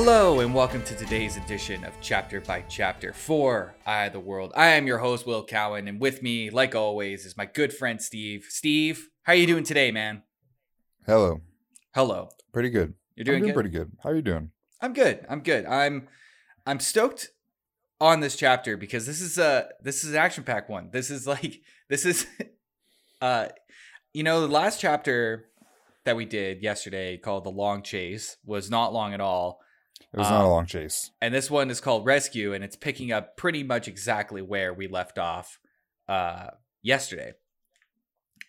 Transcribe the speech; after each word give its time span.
Hello 0.00 0.38
and 0.38 0.54
welcome 0.54 0.84
to 0.84 0.94
today's 0.94 1.36
edition 1.36 1.82
of 1.82 1.92
Chapter 2.00 2.40
by 2.40 2.62
Chapter 2.68 3.12
for 3.12 3.74
Eye 3.84 4.04
of 4.04 4.12
the 4.12 4.20
World. 4.20 4.52
I 4.54 4.68
am 4.68 4.86
your 4.86 4.98
host 4.98 5.26
Will 5.26 5.44
Cowan, 5.44 5.88
and 5.88 6.00
with 6.00 6.22
me, 6.22 6.50
like 6.50 6.76
always, 6.76 7.26
is 7.26 7.36
my 7.36 7.46
good 7.46 7.72
friend 7.72 8.00
Steve. 8.00 8.46
Steve, 8.48 9.08
how 9.24 9.32
are 9.32 9.36
you 9.36 9.48
doing 9.48 9.64
today, 9.64 9.90
man? 9.90 10.22
Hello. 11.04 11.40
Hello. 11.96 12.28
Pretty 12.52 12.70
good. 12.70 12.94
You're 13.16 13.24
doing, 13.24 13.38
I'm 13.38 13.40
doing 13.40 13.48
good. 13.48 13.54
pretty 13.54 13.70
good. 13.70 13.92
How 14.04 14.10
are 14.10 14.14
you 14.14 14.22
doing? 14.22 14.52
I'm 14.80 14.92
good. 14.92 15.26
I'm 15.28 15.40
good. 15.40 15.66
I'm 15.66 16.06
I'm 16.64 16.78
stoked 16.78 17.30
on 18.00 18.20
this 18.20 18.36
chapter 18.36 18.76
because 18.76 19.04
this 19.04 19.20
is 19.20 19.36
a 19.36 19.68
this 19.82 20.04
is 20.04 20.10
an 20.10 20.16
action 20.18 20.44
pack 20.44 20.68
one. 20.68 20.90
This 20.92 21.10
is 21.10 21.26
like 21.26 21.60
this 21.88 22.06
is 22.06 22.24
uh 23.20 23.48
you 24.14 24.22
know 24.22 24.42
the 24.42 24.46
last 24.46 24.80
chapter 24.80 25.46
that 26.04 26.14
we 26.14 26.24
did 26.24 26.62
yesterday 26.62 27.16
called 27.16 27.42
The 27.42 27.50
Long 27.50 27.82
Chase 27.82 28.36
was 28.44 28.70
not 28.70 28.92
long 28.92 29.12
at 29.12 29.20
all. 29.20 29.60
It 30.12 30.16
was 30.18 30.26
Uh, 30.26 30.30
not 30.30 30.44
a 30.44 30.48
long 30.48 30.66
chase. 30.66 31.10
And 31.20 31.34
this 31.34 31.50
one 31.50 31.70
is 31.70 31.80
called 31.80 32.06
Rescue 32.06 32.54
and 32.54 32.64
it's 32.64 32.76
picking 32.76 33.12
up 33.12 33.36
pretty 33.36 33.62
much 33.62 33.88
exactly 33.88 34.40
where 34.42 34.72
we 34.72 34.88
left 34.88 35.18
off 35.18 35.58
uh 36.08 36.48
yesterday. 36.82 37.32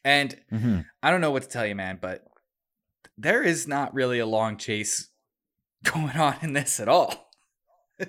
And 0.05 0.40
hmm 0.49 0.80
I 1.04 1.12
don't 1.12 1.21
know 1.21 1.31
what 1.31 1.43
to 1.43 1.49
tell 1.49 1.66
you, 1.66 1.76
man, 1.76 1.99
but 2.02 2.26
there 3.17 3.43
is 3.43 3.67
not 3.67 3.93
really 3.93 4.20
a 4.20 4.26
long 4.26 4.55
chase 4.57 5.09
going 5.84 6.16
on 6.17 6.35
in 6.41 6.54
this 6.54 6.80
at 6.80 6.88
all. 6.88 7.31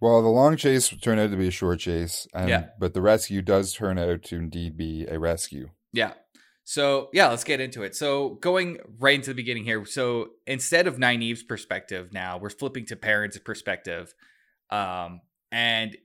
Well, 0.00 0.20
the 0.22 0.28
long 0.28 0.56
chase 0.56 0.88
turned 0.88 1.20
out 1.20 1.30
to 1.30 1.36
be 1.36 1.48
a 1.48 1.52
short 1.52 1.78
chase, 1.78 2.26
and 2.34 2.48
Yeah. 2.50 2.66
but 2.78 2.92
the 2.92 3.00
rescue 3.00 3.40
does 3.40 3.72
turn 3.72 3.96
out 3.96 4.22
to 4.24 4.36
indeed 4.36 4.76
be 4.76 5.06
a 5.08 5.18
rescue. 5.18 5.70
Yeah. 5.92 6.12
So 6.64 7.10
yeah, 7.12 7.28
let's 7.28 7.44
get 7.44 7.60
into 7.60 7.82
it. 7.82 7.94
So 7.94 8.30
going 8.40 8.78
right 8.98 9.14
into 9.14 9.30
the 9.30 9.34
beginning 9.34 9.64
here. 9.64 9.84
So 9.84 10.30
instead 10.46 10.86
of 10.86 10.96
Nynaeve's 10.96 11.42
perspective, 11.42 12.12
now 12.12 12.38
we're 12.38 12.50
flipping 12.50 12.86
to 12.86 12.96
Perrin's 12.96 13.38
perspective, 13.38 14.14
um, 14.70 15.20
and 15.52 15.96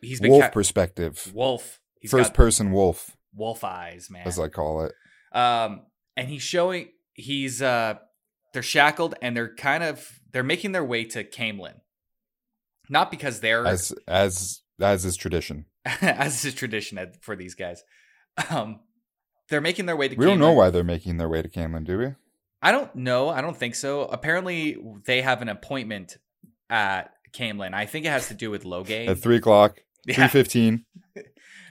he's 0.00 0.20
been 0.20 0.30
Wolf 0.30 0.44
ca- 0.44 0.50
perspective, 0.50 1.32
wolf. 1.34 1.80
He's 2.00 2.12
first 2.12 2.30
got 2.30 2.34
person 2.34 2.72
wolf, 2.72 3.16
wolf 3.34 3.64
eyes, 3.64 4.08
man. 4.10 4.26
as 4.26 4.38
I 4.38 4.48
call 4.48 4.82
it. 4.84 4.94
Um, 5.32 5.82
and 6.16 6.28
he's 6.28 6.42
showing 6.42 6.90
he's 7.14 7.60
uh, 7.60 7.94
they're 8.52 8.62
shackled 8.62 9.16
and 9.20 9.36
they're 9.36 9.54
kind 9.54 9.82
of 9.82 10.20
they're 10.32 10.44
making 10.44 10.70
their 10.70 10.84
way 10.84 11.04
to 11.04 11.24
Caemlyn, 11.24 11.80
not 12.88 13.10
because 13.10 13.40
they're 13.40 13.66
As 13.66 13.92
as 14.06 14.60
as 14.80 15.04
is 15.04 15.16
tradition. 15.16 15.66
as 15.84 16.44
is 16.44 16.54
tradition 16.54 16.98
for 17.22 17.34
these 17.34 17.54
guys. 17.54 17.82
Um, 18.50 18.80
they're 19.50 19.60
making 19.60 19.86
their 19.86 19.96
way 19.96 20.08
to. 20.08 20.16
We 20.16 20.24
don't 20.24 20.38
know 20.38 20.52
why 20.52 20.70
they're 20.70 20.84
making 20.84 21.18
their 21.18 21.28
way 21.28 21.42
to 21.42 21.48
Caemlyn, 21.48 21.84
do 21.84 21.98
we? 21.98 22.06
I 22.62 22.72
don't 22.72 22.94
know. 22.94 23.28
I 23.28 23.40
don't 23.40 23.56
think 23.56 23.74
so. 23.74 24.02
Apparently, 24.02 24.76
they 25.06 25.22
have 25.22 25.42
an 25.42 25.48
appointment 25.48 26.16
at 26.68 27.12
Caemlyn. 27.32 27.74
I 27.74 27.86
think 27.86 28.06
it 28.06 28.10
has 28.10 28.28
to 28.28 28.34
do 28.34 28.50
with 28.50 28.64
Logain. 28.64 29.08
At 29.08 29.18
three 29.18 29.36
o'clock, 29.36 29.80
Yeah. 30.06 30.14
three 30.14 30.28
fifteen. 30.28 30.84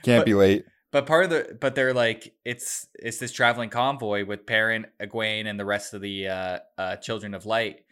Can't 0.02 0.20
But- 0.20 0.26
be 0.26 0.34
late. 0.34 0.64
But 0.92 1.06
part 1.06 1.22
of 1.22 1.30
the, 1.30 1.56
but 1.60 1.76
they're 1.76 1.94
like, 1.94 2.34
it's 2.44 2.88
it's 2.96 3.18
this 3.18 3.30
traveling 3.30 3.70
convoy 3.70 4.24
with 4.24 4.44
Perrin, 4.44 4.86
Egwene, 5.00 5.46
and 5.46 5.58
the 5.58 5.64
rest 5.64 5.94
of 5.94 6.00
the 6.00 6.26
uh, 6.26 6.58
uh, 6.76 6.96
Children 6.96 7.34
of 7.34 7.46
Light. 7.46 7.84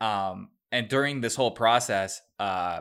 Um, 0.00 0.48
and 0.72 0.88
during 0.88 1.20
this 1.20 1.34
whole 1.36 1.50
process, 1.50 2.22
uh, 2.38 2.80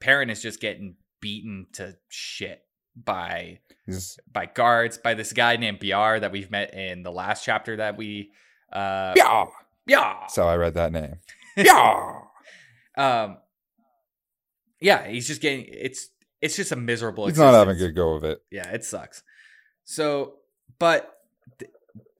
Perrin 0.00 0.28
is 0.28 0.42
just 0.42 0.60
getting 0.60 0.96
beaten 1.20 1.66
to 1.74 1.94
shit 2.08 2.62
by 2.96 3.58
He's, 3.86 4.18
by 4.30 4.46
guards 4.46 4.98
by 4.98 5.14
this 5.14 5.32
guy 5.32 5.56
named 5.56 5.80
Byar 5.80 6.20
that 6.20 6.30
we've 6.32 6.50
met 6.50 6.74
in 6.74 7.02
the 7.02 7.10
last 7.12 7.44
chapter 7.44 7.76
that 7.76 7.96
we. 7.96 8.30
Uh, 8.72 9.12
yeah. 9.16 9.46
yeah. 9.86 10.16
That's 10.20 10.36
how 10.36 10.46
I 10.48 10.56
read 10.56 10.74
that 10.74 10.92
name. 10.92 11.16
Yeah. 11.56 12.20
um 12.96 13.36
yeah 14.80 15.06
he's 15.06 15.26
just 15.26 15.42
getting 15.42 15.66
it's 15.70 16.08
it's 16.40 16.56
just 16.56 16.72
a 16.72 16.76
miserable 16.76 17.26
He's 17.26 17.36
not 17.38 17.52
having 17.54 17.74
a 17.76 17.78
good 17.78 17.94
go 17.94 18.14
of 18.14 18.24
it. 18.24 18.42
yeah 18.50 18.68
it 18.70 18.84
sucks 18.84 19.22
so 19.84 20.34
but 20.78 21.18
th- 21.58 21.70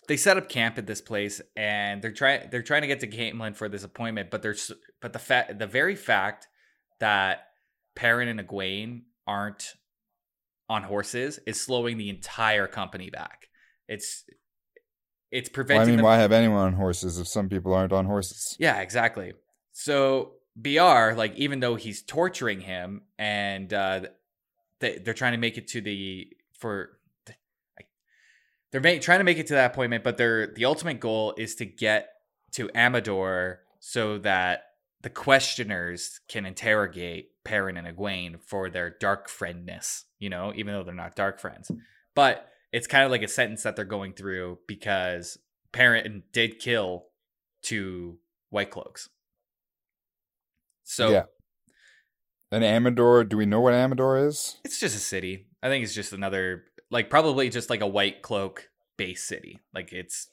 they 0.07 0.17
set 0.19 0.37
up 0.37 0.49
camp 0.51 0.77
at 0.79 0.87
this 0.87 1.01
place 1.01 1.41
and 1.57 2.03
they're 2.03 2.13
trying 2.13 2.49
they're 2.51 2.63
trying 2.63 2.83
to 2.83 2.89
get 2.89 3.01
to 3.01 3.07
Caemlyn 3.07 3.57
for 3.57 3.69
this 3.71 3.85
appointment 3.85 4.31
but 4.31 4.43
there's 4.43 4.71
but 5.01 5.13
the 5.15 5.19
fact 5.19 5.59
the 5.59 5.67
very 5.67 5.97
fact 5.97 6.47
that 7.01 7.49
Perrin 7.95 8.29
and 8.29 8.39
Egwene 8.41 9.03
aren't 9.27 9.75
on 10.69 10.83
horses 10.83 11.39
is 11.47 11.61
slowing 11.61 11.99
the 11.99 12.09
entire 12.09 12.67
company 12.67 13.11
back 13.11 13.49
it's 13.93 14.25
it's 15.31 15.51
Well, 15.57 15.81
I 15.81 15.85
mean, 15.85 15.97
them 15.97 16.05
why 16.05 16.17
have 16.17 16.33
anyone 16.33 16.67
on 16.67 16.73
horses 16.75 17.19
if 17.19 17.27
some 17.27 17.49
people 17.49 17.73
aren't 17.73 17.93
on 17.93 18.07
horses? 18.07 18.57
Yeah, 18.59 18.81
exactly. 18.81 19.33
So 19.73 20.33
Byar, 20.61 21.17
like, 21.17 21.35
even 21.37 21.61
though 21.61 21.75
he's 21.75 22.03
torturing 22.03 22.61
him, 22.61 23.03
and 23.19 23.73
uh, 23.73 24.03
they 24.81 24.99
they're 24.99 25.15
trying 25.15 25.33
to 25.33 25.39
make 25.39 25.57
it 25.57 25.69
to 25.69 25.81
the 25.81 26.29
for 26.59 26.99
they're 28.71 28.99
trying 29.01 29.19
to 29.19 29.25
make 29.25 29.39
it 29.39 29.49
to 29.49 29.55
that 29.55 29.73
appointment, 29.73 30.05
but 30.05 30.17
their 30.17 30.47
the 30.47 30.65
ultimate 30.65 31.01
goal 31.01 31.35
is 31.37 31.55
to 31.57 31.67
get 31.67 32.09
to 32.53 32.71
Amador 32.75 33.61
so 33.81 34.19
that 34.19 34.65
the 35.03 35.11
questioners 35.11 36.21
can 36.29 36.47
interrogate 36.47 37.32
Perrin 37.45 37.77
and 37.77 37.87
Egwene 37.87 38.41
for 38.41 38.71
their 38.71 38.91
dark 38.91 39.29
friendness. 39.29 40.03
You 40.19 40.31
know, 40.31 40.53
even 40.55 40.75
though 40.75 40.83
they're 40.83 40.95
not 40.95 41.17
dark 41.17 41.41
friends, 41.41 41.71
but 42.15 42.49
it's 42.73 42.87
kind 42.87 43.05
of 43.05 43.11
like 43.11 43.23
a 43.23 43.29
sentence 43.29 43.63
that 43.63 43.77
they're 43.77 43.85
going 43.85 44.15
through 44.15 44.59
because 44.67 45.39
Perrin 45.73 46.23
did 46.33 46.59
kill 46.59 47.07
two 47.63 48.19
White 48.51 48.71
Cloaks. 48.71 49.09
So 50.85 51.11
yeah. 51.11 51.25
And 52.51 52.63
Amador, 52.63 53.25
do 53.25 53.39
we 53.39 53.47
know 53.47 53.61
what 53.61 53.73
Amador 53.73 54.27
is? 54.27 54.57
it's 54.65 54.79
just 54.79 54.95
a 54.95 55.01
city. 55.01 55.47
I 55.63 55.69
think 55.69 55.85
it's 55.85 55.95
just 55.95 56.13
another, 56.13 56.65
like 56.91 57.09
probably 57.09 57.49
just 57.49 57.71
like 57.71 57.81
a 57.81 57.87
White 57.87 58.21
Cloak 58.21 58.69
base 58.99 59.27
city. 59.27 59.61
Like 59.75 59.93
it's 59.93 60.29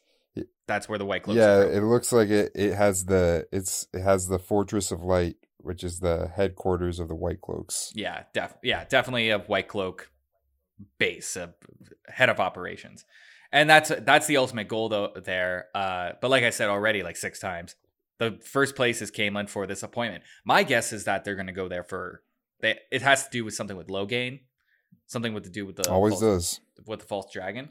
that's 0.68 0.90
where 0.90 1.00
the 1.00 1.06
White 1.06 1.24
Cloaks. 1.24 1.38
yeah, 1.38 1.62
it 1.62 1.82
looks 1.82 2.12
like 2.12 2.30
it. 2.30 2.52
It 2.56 2.74
has 2.74 3.06
the 3.06 3.48
it's 3.52 3.88
it 3.94 4.02
has 4.02 4.28
the 4.28 4.40
Fortress 4.40 4.92
of 4.92 5.02
Light, 5.02 5.38
which 5.62 5.84
is 5.84 6.00
the 6.00 6.32
headquarters 6.36 7.00
of 7.00 7.08
the 7.08 7.16
White 7.16 7.42
Cloaks. 7.42 7.92
yeah, 7.96 8.24
def- 8.34 8.58
yeah, 8.64 8.86
definitely 8.86 9.30
a 9.30 9.40
White 9.40 9.68
Cloak 9.68 10.12
base, 10.98 11.36
a 11.36 11.54
head 12.08 12.30
of 12.30 12.40
operations, 12.40 13.06
and 13.52 13.70
that's 13.70 13.92
that's 14.02 14.28
the 14.28 14.38
ultimate 14.38 14.68
goal 14.68 14.90
though 14.90 15.12
there. 15.24 15.68
Uh, 15.76 16.12
but 16.22 16.30
like 16.32 16.44
I 16.44 16.50
said 16.52 16.70
already, 16.70 17.04
like 17.04 17.18
six 17.18 17.40
times, 17.40 17.76
the 18.18 18.40
first 18.44 18.76
place 18.76 19.02
is 19.02 19.12
Caemlyn 19.12 19.50
for 19.50 19.68
this 19.68 19.84
appointment. 19.84 20.24
My 20.46 20.64
guess 20.64 20.94
is 20.94 21.04
that 21.06 21.24
they're 21.26 21.36
going 21.36 21.48
to 21.48 21.54
go 21.54 21.68
there 21.68 21.84
for. 21.84 22.24
They, 22.62 22.78
it 22.92 23.02
has 23.02 23.24
to 23.24 23.30
do 23.32 23.46
with 23.46 23.54
something 23.54 23.78
with 23.78 23.88
Logain, 23.88 24.42
something 25.08 25.34
with 25.34 25.46
to 25.46 25.50
do 25.50 25.66
with 25.66 25.78
the 25.78 25.90
Always 25.90 26.16
false, 26.20 26.22
does. 26.22 26.60
with 26.86 27.00
the 27.00 27.06
false 27.06 27.32
dragon. 27.32 27.70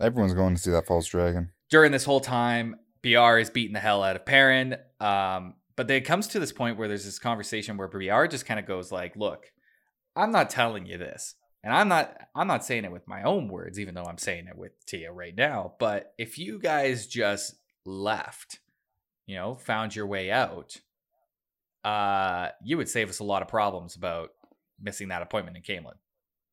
Everyone's 0.00 0.34
going 0.34 0.54
to 0.56 0.60
see 0.60 0.70
that 0.72 0.86
false 0.86 1.06
dragon. 1.06 1.50
during 1.70 1.92
this 1.92 2.04
whole 2.04 2.18
time, 2.20 2.76
Byar 3.02 3.40
is 3.40 3.50
beating 3.50 3.74
the 3.74 3.78
hell 3.80 4.02
out 4.02 4.16
of 4.16 4.24
Perrin. 4.24 4.76
Um, 5.00 5.54
but 5.76 5.88
then 5.88 5.96
it 5.96 6.04
comes 6.04 6.28
to 6.28 6.40
this 6.40 6.52
point 6.52 6.78
where 6.78 6.88
there's 6.88 7.04
this 7.04 7.18
conversation 7.18 7.76
where 7.76 7.88
Byar 7.88 8.30
just 8.30 8.46
kind 8.46 8.60
of 8.60 8.66
goes 8.66 8.92
like, 8.92 9.16
"Look, 9.16 9.52
I'm 10.16 10.32
not 10.32 10.50
telling 10.50 10.86
you 10.86 10.98
this, 10.98 11.34
and 11.64 11.74
I'm 11.74 11.88
not 11.88 12.16
I'm 12.34 12.46
not 12.46 12.64
saying 12.64 12.84
it 12.84 12.92
with 12.92 13.08
my 13.08 13.22
own 13.22 13.48
words, 13.48 13.78
even 13.78 13.94
though 13.94 14.04
I'm 14.04 14.18
saying 14.18 14.46
it 14.48 14.56
with 14.56 14.72
Tia 14.86 15.12
right 15.12 15.34
now. 15.34 15.74
But 15.78 16.12
if 16.18 16.38
you 16.38 16.58
guys 16.58 17.06
just 17.06 17.54
left, 17.84 18.60
you 19.26 19.36
know, 19.36 19.54
found 19.54 19.94
your 19.94 20.06
way 20.06 20.30
out, 20.30 20.76
uh, 21.84 22.48
you 22.62 22.76
would 22.76 22.88
save 22.88 23.08
us 23.08 23.18
a 23.18 23.24
lot 23.24 23.42
of 23.42 23.48
problems 23.48 23.96
about 23.96 24.30
missing 24.80 25.08
that 25.08 25.22
appointment 25.22 25.56
in 25.56 25.62
Caemlyn 25.62 25.94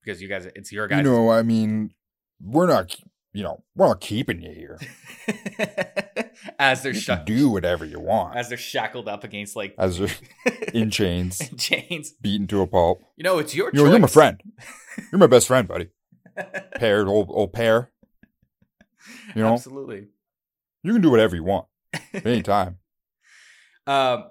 because 0.04 0.22
you 0.22 0.28
guys, 0.28 0.48
it's 0.56 0.72
your 0.72 0.88
guys. 0.88 0.98
You 0.98 1.04
know, 1.04 1.30
I 1.30 1.42
mean, 1.42 1.94
we're 2.42 2.68
not. 2.68 2.96
You 3.32 3.44
know, 3.44 3.64
we're 3.76 3.88
not 3.88 4.02
keeping 4.02 4.42
you 4.42 4.52
here. 4.52 4.80
as 6.60 6.82
they're 6.82 6.94
can 6.94 7.26
do 7.26 7.50
whatever 7.50 7.86
you 7.86 8.00
want. 8.00 8.36
as 8.36 8.50
they're 8.50 8.58
shackled 8.58 9.08
up 9.08 9.24
against 9.24 9.56
like 9.56 9.76
As 9.78 10.00
they're 10.00 10.10
in 10.74 10.90
chains, 10.90 11.40
in 11.40 11.58
chains. 11.58 12.12
beaten 12.22 12.48
to 12.48 12.62
a 12.62 12.68
pulp. 12.68 13.04
You 13.18 13.24
know, 13.24 13.38
it's 13.38 13.54
your 13.54 13.70
You 13.72 13.84
know, 13.84 13.90
you're 13.92 14.00
my 14.00 14.08
friend. 14.08 14.42
You're 15.12 15.20
my 15.20 15.28
best 15.28 15.48
friend, 15.48 15.66
buddy. 15.66 15.88
Paired, 16.76 17.08
old 17.08 17.30
old 17.30 17.54
pair. 17.54 17.90
You 19.34 19.44
know, 19.44 19.54
Absolutely. 19.54 20.08
you 20.84 20.92
can 20.92 21.02
do 21.02 21.10
whatever 21.10 21.36
you 21.38 21.44
want 21.44 21.68
anytime. 22.14 22.80
Um, 23.88 24.26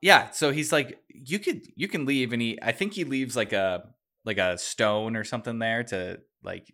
yeah. 0.00 0.30
So 0.30 0.52
he's 0.52 0.72
like, 0.72 0.98
you 1.08 1.38
could, 1.38 1.66
you 1.76 1.86
can 1.88 2.06
leave, 2.06 2.32
and 2.32 2.40
he, 2.40 2.58
I 2.62 2.72
think 2.72 2.94
he 2.94 3.04
leaves 3.04 3.36
like 3.36 3.52
a, 3.52 3.84
like 4.24 4.38
a 4.38 4.56
stone 4.56 5.16
or 5.16 5.24
something 5.24 5.58
there 5.58 5.82
to 5.84 6.20
like 6.42 6.72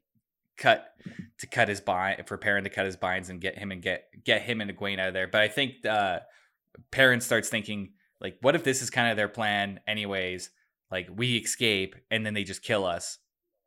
cut, 0.56 0.86
to 1.38 1.46
cut 1.46 1.68
his 1.68 1.80
bind 1.80 2.26
for 2.26 2.36
Perrin 2.36 2.64
to 2.64 2.70
cut 2.70 2.86
his 2.86 2.96
binds 2.96 3.28
and 3.30 3.40
get 3.40 3.58
him 3.58 3.72
and 3.72 3.82
get 3.82 4.04
get 4.24 4.42
him 4.42 4.60
and 4.60 4.70
Egwene 4.70 5.00
out 5.00 5.08
of 5.08 5.14
there. 5.14 5.28
But 5.28 5.42
I 5.42 5.48
think 5.48 5.84
uh, 5.86 6.20
Perrin 6.90 7.20
starts 7.20 7.48
thinking 7.48 7.92
like, 8.20 8.38
what 8.40 8.54
if 8.54 8.64
this 8.64 8.82
is 8.82 8.90
kind 8.90 9.10
of 9.10 9.16
their 9.16 9.28
plan, 9.28 9.80
anyways? 9.86 10.50
Like 10.90 11.08
we 11.14 11.36
escape 11.36 11.96
and 12.10 12.24
then 12.24 12.34
they 12.34 12.44
just 12.44 12.62
kill 12.62 12.84
us, 12.84 13.18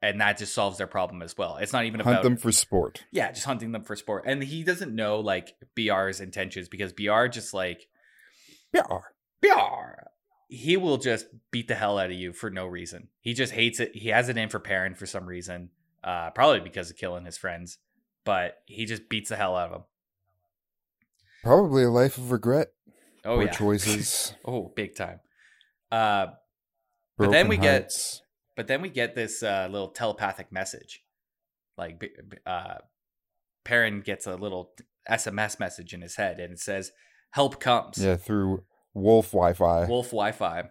and 0.02 0.22
that 0.22 0.38
just 0.38 0.54
solves 0.54 0.78
their 0.78 0.88
problem 0.88 1.22
as 1.22 1.38
well. 1.38 1.58
It's 1.58 1.74
not 1.74 1.86
even 1.86 2.00
Hunt 2.00 2.16
about 2.16 2.24
them 2.24 2.38
for 2.38 2.52
sport. 2.52 3.04
yeah, 3.12 3.32
just 3.32 3.46
hunting 3.46 3.72
them 3.72 3.84
for 3.84 3.96
sport. 3.96 4.24
And 4.28 4.44
he 4.44 4.64
doesn't 4.64 4.94
know 4.94 5.20
like 5.20 5.56
Byar's 5.76 6.22
intentions 6.22 6.70
because 6.70 6.94
Byar 6.94 7.32
just 7.32 7.54
like 7.54 7.88
Byar 8.74 9.02
Byar 9.44 9.96
he 10.48 10.78
will 10.78 10.98
just 10.98 11.28
beat 11.52 11.68
the 11.68 11.76
hell 11.76 11.98
out 11.98 12.12
of 12.12 12.16
you 12.16 12.34
for 12.34 12.50
no 12.50 12.68
reason. 12.68 13.08
He 13.20 13.34
just 13.34 13.54
hates 13.54 13.80
it. 13.80 13.96
He 13.96 14.10
has 14.10 14.30
it 14.30 14.38
in 14.38 14.50
for 14.50 14.60
Perrin 14.60 14.96
for 14.96 15.06
some 15.06 15.26
reason, 15.26 15.70
uh, 16.06 16.30
probably 16.32 16.62
because 16.62 16.90
of 16.90 16.96
killing 16.96 17.26
his 17.26 17.38
friends. 17.38 17.78
But 18.24 18.58
he 18.66 18.86
just 18.86 19.10
beats 19.10 19.30
the 19.30 19.36
hell 19.36 19.56
out 19.58 19.70
of 19.72 19.76
him. 19.76 19.84
Probably 21.44 21.84
a 21.84 21.90
life 21.92 22.18
of 22.18 22.32
regret. 22.32 22.70
Oh 23.24 23.40
yeah, 23.40 23.52
choices. 23.52 24.34
oh 24.46 24.72
big 24.76 24.96
time. 24.96 25.20
Uh, 25.92 26.28
But 27.18 27.32
then 27.32 27.48
we 27.48 27.58
get- 27.58 27.92
but 28.56 28.68
then 28.68 28.82
we 28.82 28.90
get 28.90 29.16
this 29.16 29.44
uh, 29.44 29.68
little 29.70 29.90
telepathic 29.90 30.50
message, 30.52 31.04
like 31.78 32.02
uh, 32.46 32.76
Perrin 33.66 34.00
gets 34.00 34.28
a 34.28 34.36
little 34.36 34.72
SMS 35.10 35.60
message 35.60 35.94
in 35.94 36.02
his 36.02 36.16
head, 36.16 36.40
and 36.40 36.54
it 36.54 36.60
says, 36.60 36.92
"Help 37.32 37.60
comes." 37.60 37.98
Yeah, 38.04 38.16
through 38.16 38.64
Wolf 38.94 39.32
Wi-Fi. 39.32 39.86
Wolf 39.88 40.08
Wi-Fi. 40.12 40.70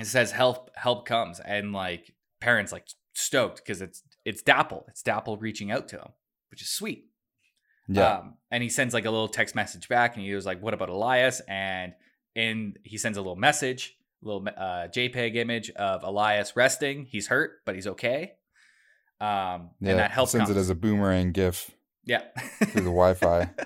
It 0.00 0.06
says 0.06 0.32
help 0.32 0.70
help 0.74 1.06
comes 1.06 1.38
and 1.38 1.72
like 1.72 2.12
Perrin's 2.40 2.72
like 2.72 2.88
stoked 3.12 3.58
because 3.58 3.80
it's 3.80 4.02
it's 4.24 4.42
Dapple. 4.42 4.84
It's 4.88 5.02
Dapple 5.02 5.36
reaching 5.36 5.70
out 5.70 5.88
to 5.88 5.96
him, 5.96 6.08
which 6.50 6.62
is 6.62 6.68
sweet. 6.70 7.06
yeah, 7.88 8.18
Um, 8.18 8.34
and 8.50 8.62
he 8.62 8.68
sends 8.68 8.94
like 8.94 9.04
a 9.04 9.10
little 9.10 9.28
text 9.28 9.54
message 9.54 9.88
back 9.88 10.16
and 10.16 10.24
he 10.24 10.34
was 10.34 10.46
like, 10.46 10.62
What 10.62 10.74
about 10.74 10.88
Elyas? 10.88 11.40
And 11.48 11.92
in 12.34 12.74
he 12.82 12.98
sends 12.98 13.18
a 13.18 13.20
little 13.20 13.36
message, 13.36 13.96
a 14.22 14.26
little 14.26 14.48
uh, 14.48 14.88
JPEG 14.88 15.36
image 15.36 15.70
of 15.70 16.02
Elyas 16.02 16.56
resting. 16.56 17.04
He's 17.04 17.28
hurt, 17.28 17.60
but 17.64 17.74
he's 17.74 17.86
okay. 17.86 18.32
Um, 19.20 19.70
yeah. 19.80 19.90
and 19.90 19.98
that 19.98 20.10
help 20.10 20.28
sends 20.28 20.46
comes. 20.46 20.56
it 20.56 20.60
as 20.60 20.70
a 20.70 20.74
boomerang 20.74 21.32
GIF 21.32 21.70
yeah. 22.04 22.22
through 22.64 22.82
the 22.82 22.90
Wi-Fi. 22.90 23.50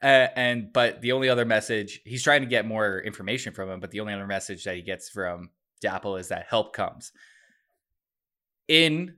Uh, 0.00 0.28
and 0.36 0.72
but 0.72 1.00
the 1.02 1.10
only 1.10 1.28
other 1.28 1.44
message 1.44 2.00
he's 2.04 2.22
trying 2.22 2.40
to 2.42 2.46
get 2.46 2.64
more 2.64 3.00
information 3.00 3.52
from 3.52 3.68
him, 3.68 3.80
but 3.80 3.90
the 3.90 3.98
only 3.98 4.12
other 4.12 4.28
message 4.28 4.62
that 4.64 4.76
he 4.76 4.82
gets 4.82 5.08
from 5.08 5.50
Dapple 5.80 6.16
is 6.16 6.28
that 6.28 6.46
help 6.48 6.72
comes. 6.72 7.10
In 8.68 9.14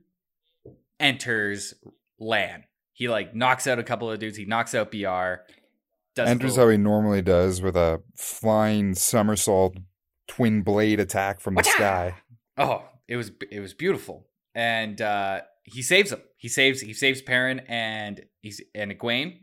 enters 0.99 1.73
Lan. 2.19 2.63
He 2.93 3.07
like 3.07 3.35
knocks 3.35 3.67
out 3.67 3.79
a 3.79 3.83
couple 3.83 4.09
of 4.09 4.19
dudes. 4.19 4.37
He 4.37 4.45
knocks 4.45 4.73
out 4.73 4.91
Byar. 4.91 5.39
Does 6.15 6.27
Enters 6.27 6.57
how 6.57 6.67
he 6.67 6.77
normally 6.77 7.21
does 7.21 7.61
with 7.61 7.77
a 7.77 8.01
flying 8.17 8.95
somersault 8.95 9.77
twin 10.31 10.61
blade 10.61 10.99
attack 10.99 11.39
from 11.41 11.55
the 11.55 11.63
sky. 11.63 12.15
Oh, 12.57 12.83
it 13.07 13.15
was 13.15 13.31
it 13.49 13.59
was 13.59 13.73
beautiful, 13.73 14.27
and 14.55 15.01
uh, 15.01 15.41
he 15.63 15.81
saves 15.81 16.11
him. 16.11 16.21
He 16.37 16.47
saves 16.47 16.81
he 16.81 16.93
saves 16.93 17.21
Perrin 17.21 17.61
and 17.67 18.21
he's 18.41 18.61
and 18.75 18.91
Egwene, 18.91 19.39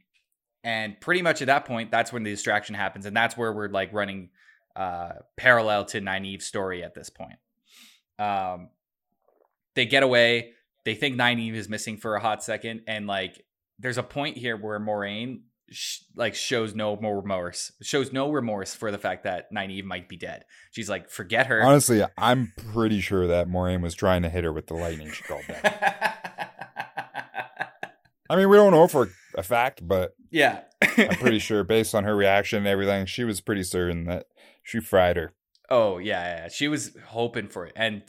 and 0.64 1.00
pretty 1.00 1.22
much 1.22 1.42
at 1.42 1.46
that 1.46 1.64
point, 1.64 1.90
that's 1.90 2.12
when 2.12 2.22
the 2.22 2.30
distraction 2.30 2.74
happens, 2.74 3.06
and 3.06 3.16
that's 3.16 3.36
where 3.36 3.52
we're 3.52 3.68
like 3.68 3.92
running 3.92 4.30
uh, 4.76 5.12
parallel 5.36 5.84
to 5.86 6.00
Nynaeve's 6.00 6.46
story 6.46 6.82
at 6.82 6.94
this 6.94 7.10
point. 7.10 7.38
Um, 8.18 8.70
they 9.78 9.86
get 9.86 10.02
away. 10.02 10.50
They 10.84 10.94
think 10.94 11.16
Nynaeve 11.16 11.54
is 11.54 11.68
missing 11.68 11.96
for 11.96 12.16
a 12.16 12.20
hot 12.20 12.42
second, 12.42 12.82
and 12.88 13.06
like 13.06 13.44
there's 13.78 13.96
a 13.98 14.02
point 14.02 14.36
here 14.36 14.56
where 14.56 14.80
Moiraine 14.80 15.42
sh- 15.70 16.00
like 16.16 16.34
shows 16.34 16.74
no 16.74 16.96
more 16.96 17.20
remorse, 17.20 17.70
shows 17.80 18.12
no 18.12 18.32
remorse 18.32 18.74
for 18.74 18.90
the 18.90 18.98
fact 18.98 19.22
that 19.24 19.52
Nynaeve 19.52 19.84
might 19.84 20.08
be 20.08 20.16
dead. 20.16 20.44
She's 20.72 20.90
like, 20.90 21.08
forget 21.10 21.46
her. 21.46 21.62
Honestly, 21.62 22.02
I'm 22.16 22.52
pretty 22.72 23.00
sure 23.00 23.28
that 23.28 23.46
Moiraine 23.48 23.80
was 23.82 23.94
trying 23.94 24.22
to 24.22 24.28
hit 24.28 24.42
her 24.44 24.52
with 24.52 24.66
the 24.66 24.74
lightning 24.74 25.12
she 25.12 25.22
called 25.22 25.46
down. 25.46 25.60
I 28.30 28.36
mean, 28.36 28.48
we 28.50 28.56
don't 28.56 28.72
know 28.72 28.88
for 28.88 29.08
a 29.36 29.42
fact, 29.42 29.86
but 29.86 30.14
yeah. 30.30 30.62
I'm 30.82 31.16
pretty 31.16 31.38
sure 31.38 31.64
based 31.64 31.94
on 31.94 32.04
her 32.04 32.14
reaction 32.16 32.58
and 32.58 32.66
everything, 32.66 33.06
she 33.06 33.24
was 33.24 33.40
pretty 33.40 33.62
certain 33.62 34.04
that 34.04 34.26
she 34.62 34.80
fried 34.80 35.16
her. 35.16 35.32
Oh 35.68 35.98
yeah, 35.98 36.42
yeah, 36.42 36.48
she 36.48 36.68
was 36.68 36.96
hoping 37.06 37.48
for 37.48 37.66
it, 37.66 37.72
and 37.76 38.02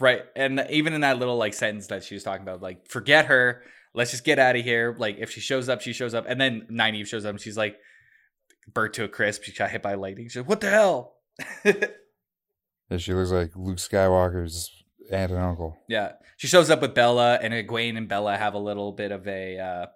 right, 0.00 0.22
and 0.34 0.66
even 0.70 0.92
in 0.92 1.02
that 1.02 1.18
little 1.18 1.36
like 1.36 1.54
sentence 1.54 1.88
that 1.88 2.04
she 2.04 2.14
was 2.14 2.22
talking 2.22 2.42
about, 2.42 2.62
like 2.62 2.88
forget 2.88 3.26
her, 3.26 3.62
let's 3.94 4.10
just 4.10 4.24
get 4.24 4.38
out 4.38 4.56
of 4.56 4.64
here. 4.64 4.94
Like 4.98 5.16
if 5.18 5.30
she 5.30 5.40
shows 5.40 5.68
up, 5.68 5.80
she 5.80 5.92
shows 5.92 6.14
up, 6.14 6.24
and 6.28 6.40
then 6.40 6.66
Nynaeve 6.70 7.06
shows 7.06 7.24
up, 7.24 7.30
and 7.30 7.40
she's 7.40 7.56
like 7.56 7.76
burnt 8.72 8.94
to 8.94 9.04
a 9.04 9.08
crisp. 9.08 9.42
She 9.42 9.52
got 9.52 9.70
hit 9.70 9.82
by 9.82 9.94
lightning. 9.94 10.28
She's 10.28 10.36
like, 10.36 10.48
what 10.48 10.60
the 10.60 10.70
hell? 10.70 11.14
Yeah, 12.90 12.98
she 12.98 13.14
looks 13.14 13.30
like 13.30 13.52
Luke 13.56 13.78
Skywalker's 13.78 14.84
aunt 15.10 15.32
and 15.32 15.40
uncle. 15.40 15.76
yeah, 15.88 16.12
she 16.36 16.46
shows 16.46 16.70
up 16.70 16.82
with 16.82 16.94
Bella, 16.94 17.38
and 17.40 17.54
Egwene 17.54 17.96
and 17.96 18.08
Bella 18.08 18.36
have 18.36 18.54
a 18.54 18.58
little 18.58 18.92
bit 18.92 19.10
of 19.10 19.26
a 19.26 19.58
uh, 19.58 19.86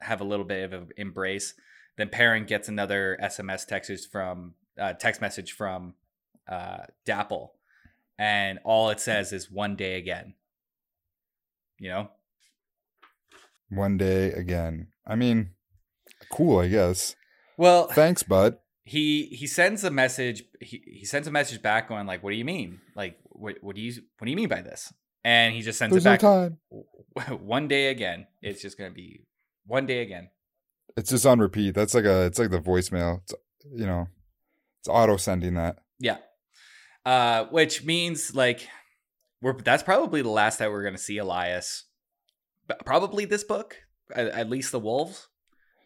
have 0.00 0.20
a 0.20 0.24
little 0.24 0.44
bit 0.44 0.64
of 0.64 0.72
an 0.72 0.88
embrace. 0.96 1.54
Then 1.96 2.08
Perrin 2.08 2.46
gets 2.46 2.68
another 2.68 3.18
SMS 3.22 3.66
text 3.66 4.10
from 4.10 4.54
uh, 4.80 4.94
text 4.94 5.20
message 5.20 5.52
from 5.52 5.94
uh, 6.48 6.84
Dapple, 7.04 7.54
and 8.18 8.58
all 8.64 8.90
it 8.90 9.00
says 9.00 9.32
is 9.32 9.50
"one 9.50 9.76
day 9.76 9.96
again." 9.96 10.34
You 11.78 11.90
know, 11.90 12.10
One 13.70 13.96
day 13.98 14.32
again. 14.32 14.88
I 15.06 15.14
mean, 15.14 15.50
cool, 16.32 16.58
I 16.58 16.68
guess. 16.68 17.14
well, 17.56 17.86
Thanks, 17.88 18.22
bud. 18.22 18.58
he 18.84 19.26
he 19.26 19.46
sends 19.46 19.84
a 19.84 19.90
message. 19.90 20.42
He 20.60 20.82
he 20.86 21.04
sends 21.04 21.28
a 21.28 21.30
message 21.30 21.62
back 21.62 21.88
going 21.88 22.06
like, 22.06 22.22
"What 22.22 22.30
do 22.30 22.36
you 22.36 22.44
mean? 22.44 22.80
Like, 22.96 23.18
what 23.26 23.56
what 23.60 23.76
do 23.76 23.80
you 23.82 23.92
what 24.18 24.24
do 24.24 24.30
you 24.30 24.36
mean 24.36 24.48
by 24.48 24.62
this?" 24.62 24.92
And 25.24 25.54
he 25.54 25.62
just 25.62 25.78
sends 25.78 25.92
There's 25.92 26.06
it 26.06 26.08
no 26.08 26.12
back. 26.14 26.20
time. 27.28 27.38
one 27.46 27.68
day 27.68 27.90
again. 27.90 28.26
It's 28.42 28.62
just 28.62 28.78
gonna 28.78 28.90
be 28.90 29.26
one 29.66 29.86
day 29.86 30.00
again. 30.02 30.30
It's 30.96 31.10
just 31.10 31.26
on 31.26 31.38
repeat. 31.38 31.74
That's 31.74 31.94
like 31.94 32.06
a. 32.06 32.24
It's 32.24 32.38
like 32.38 32.50
the 32.50 32.58
voicemail. 32.60 33.20
It's, 33.22 33.34
you 33.72 33.86
know, 33.86 34.08
it's 34.80 34.88
auto 34.88 35.16
sending 35.16 35.54
that. 35.54 35.76
Yeah. 36.00 36.16
Uh, 37.04 37.46
which 37.46 37.84
means 37.84 38.34
like 38.34 38.68
we're 39.40 39.58
that's 39.60 39.82
probably 39.82 40.22
the 40.22 40.28
last 40.28 40.58
that 40.58 40.70
we're 40.70 40.84
gonna 40.84 40.98
see 40.98 41.16
Elyas. 41.16 41.82
Probably 42.84 43.24
this 43.24 43.44
book, 43.44 43.76
at, 44.14 44.26
at 44.28 44.50
least 44.50 44.72
the 44.72 44.80
wolves. 44.80 45.28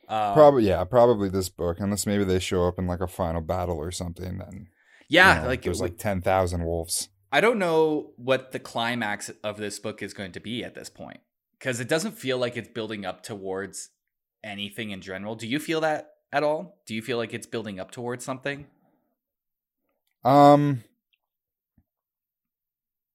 Um, 0.09 0.35
Probably, 0.35 0.67
yeah, 0.67 0.82
probably 0.85 1.29
this 1.29 1.49
book, 1.49 1.79
unless 1.79 2.06
maybe 2.06 2.25
they 2.25 2.41
show 2.41 2.67
up 2.67 2.79
in 2.79 2.87
like 2.87 3.00
a 3.00 3.06
final 3.06 3.41
battle 3.41 3.76
or 3.79 3.93
something. 3.93 4.38
Then 4.38 4.67
Yeah, 5.09 5.37
you 5.37 5.43
know, 5.43 5.49
like 5.49 5.62
there's 5.62 5.81
like 5.81 5.97
ten 5.97 6.20
thousand 6.20 6.64
wolves. 6.64 7.09
I 7.31 7.41
don't 7.41 7.59
know 7.59 8.12
what 8.17 8.53
the 8.53 8.59
climax 8.59 9.31
of 9.42 9.57
this 9.57 9.78
book 9.78 10.02
is 10.02 10.12
going 10.12 10.33
to 10.33 10.40
be 10.40 10.64
at 10.64 10.75
this 10.75 10.90
point 10.90 11.21
because 11.59 11.81
it 11.81 11.88
doesn't 11.88 12.19
feel 12.19 12.37
like 12.37 12.59
it's 12.59 12.69
building 12.69 13.07
up 13.07 13.23
towards 13.23 13.88
anything 14.45 14.90
in 14.90 15.00
general. 15.00 15.35
Do 15.35 15.47
you 15.47 15.59
feel 15.59 15.81
that 15.81 16.11
at 16.31 16.42
all? 16.42 16.83
Do 16.87 16.95
you 16.95 17.00
feel 17.00 17.16
like 17.16 17.33
it's 17.33 17.47
building 17.47 17.81
up 17.81 17.90
towards 17.90 18.25
something? 18.25 18.66
Um, 20.25 20.85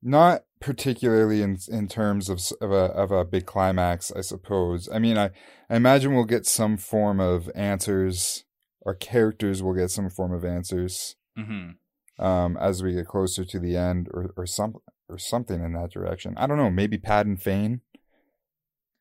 not 0.02 0.42
particularly 0.60 1.42
in 1.42 1.58
in 1.70 1.88
terms 1.88 2.30
of 2.30 2.40
of 2.62 2.72
a 2.72 2.86
of 2.94 3.12
a 3.12 3.26
big 3.26 3.46
climax, 3.46 4.12
I 4.16 4.22
suppose. 4.22 4.90
I 4.92 5.00
mean, 5.00 5.18
I 5.18 5.32
I 5.70 5.76
imagine 5.76 6.14
we'll 6.14 6.26
get 6.26 6.46
some 6.46 6.78
form 6.78 7.20
of 7.20 7.50
answers. 7.56 8.44
Our 8.86 8.96
characters 8.96 9.62
will 9.62 9.74
get 9.74 9.90
some 9.92 10.10
form 10.10 10.34
of 10.34 10.46
answers 10.46 11.16
Mm-hmm. 11.38 12.24
um, 12.26 12.58
as 12.58 12.82
we 12.82 12.94
get 12.94 13.06
closer 13.06 13.46
to 13.46 13.60
the 13.60 13.76
end, 13.78 14.08
or 14.12 14.34
or 14.36 14.46
some 14.48 14.74
or 15.10 15.18
something 15.20 15.64
in 15.64 15.74
that 15.74 15.92
direction. 15.92 16.34
I 16.38 16.48
don't 16.48 16.58
know. 16.58 16.72
Maybe 16.72 16.98
Padan 16.98 17.38
Fain. 17.38 17.82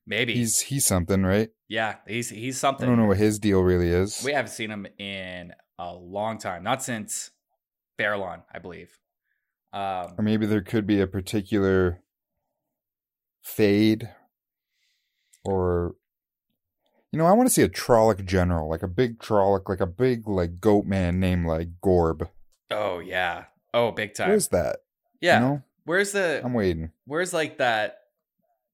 Maybe. 0.06 0.34
He's 0.34 0.60
he's 0.60 0.84
something, 0.84 1.22
right? 1.24 1.48
yeah, 1.68 1.96
he's 2.06 2.28
he's 2.30 2.58
something. 2.58 2.84
I 2.86 2.88
don't 2.90 2.98
know 2.98 3.06
what 3.06 3.16
his 3.16 3.38
deal 3.38 3.60
really 3.62 3.88
is. 3.88 4.22
We 4.24 4.32
haven't 4.32 4.52
seen 4.52 4.70
him 4.70 4.86
in 4.98 5.52
a 5.78 5.92
long 5.94 6.38
time, 6.38 6.62
not 6.62 6.82
since 6.82 7.30
Baerlon, 7.98 8.42
I 8.52 8.58
believe. 8.58 8.98
Or 9.76 10.14
Um, 10.18 10.24
maybe 10.24 10.46
there 10.46 10.62
could 10.62 10.86
be 10.86 11.00
a 11.00 11.06
particular 11.06 12.00
fade 13.42 14.08
or 15.44 15.94
you 17.12 17.18
know 17.18 17.26
i 17.26 17.32
want 17.32 17.48
to 17.48 17.52
see 17.52 17.62
a 17.62 17.68
trolloc 17.68 18.24
general 18.24 18.68
like 18.68 18.82
a 18.82 18.88
big 18.88 19.18
trolloc 19.18 19.68
like 19.68 19.80
a 19.80 19.86
big 19.86 20.26
like 20.26 20.60
goat 20.60 20.84
man 20.84 21.20
named 21.20 21.46
like 21.46 21.68
gorb. 21.84 22.28
Oh 22.68 22.98
yeah, 22.98 23.44
oh 23.72 23.92
big 23.92 24.14
time. 24.14 24.28
where's 24.30 24.48
that? 24.48 24.78
Yeah, 25.20 25.38
you 25.38 25.46
know? 25.46 25.62
Where's 25.84 26.10
the 26.12 26.40
i'm 26.44 26.52
waiting. 26.54 26.90
where's 27.04 27.32
like 27.32 27.58
that 27.58 27.98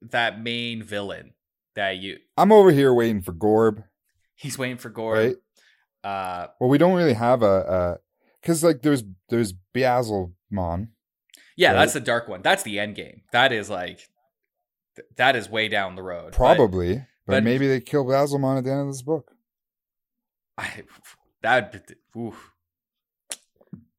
that 0.00 0.40
main 0.42 0.82
villain 0.82 1.34
that 1.74 1.98
you 1.98 2.18
i'm 2.38 2.50
over 2.52 2.70
here 2.70 2.94
waiting 2.94 3.20
for 3.20 3.32
gorb. 3.32 3.84
He's 4.34 4.56
waiting 4.58 4.78
for 4.78 4.90
Gorb. 4.90 5.14
right? 5.14 5.36
Uh, 6.02 6.46
well 6.58 6.70
we 6.70 6.78
don't 6.78 6.96
really 6.96 7.12
have 7.14 7.42
a 7.42 7.46
uh 7.46 7.94
because 8.40 8.64
like 8.64 8.80
there's 8.82 9.04
there's 9.28 9.52
Ba'alzamon. 10.52 10.88
yeah, 11.56 11.68
Right. 11.72 11.74
that's 11.80 11.92
the 11.94 12.00
dark 12.00 12.28
one. 12.28 12.42
That's 12.42 12.62
the 12.62 12.78
end 12.78 12.94
game. 12.94 13.22
That 13.32 13.52
is 13.52 13.68
like 13.70 14.08
th- 14.96 15.08
that 15.16 15.36
is 15.36 15.48
way 15.48 15.68
down 15.68 15.94
the 15.96 16.02
road. 16.02 16.32
Probably 16.32 16.96
but, 17.26 17.34
but- 17.34 17.44
maybe 17.44 17.66
they 17.68 17.80
kill 17.80 18.04
Ba'alzamon 18.04 18.58
at 18.58 18.64
the 18.64 18.70
end 18.70 18.80
of 18.82 18.86
this 18.88 19.02
book 19.02 19.32
I, 20.58 20.82
that 21.42 21.74
oof. 22.16 22.52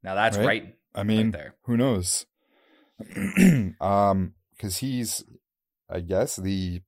Now 0.03 0.15
that's 0.15 0.37
Right? 0.37 0.45
right, 0.45 0.75
i 0.95 1.03
mean 1.03 1.27
right 1.27 1.33
there. 1.33 1.55
who 1.63 1.77
knows 1.77 2.25
um 3.81 4.33
because 4.55 4.77
he's 4.77 5.23
i 5.89 5.99
guess 5.99 6.35
the 6.35 6.81